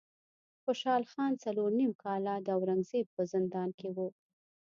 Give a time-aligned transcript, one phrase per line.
[0.63, 3.97] خوشحال خان څلور نیم کاله د اورنګ زیب په زندان کې و.